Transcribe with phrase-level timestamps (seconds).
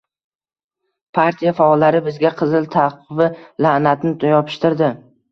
[1.17, 3.27] Partiya faollari bizga qizil «tavqi
[3.65, 4.89] la’natni» yopishtirdi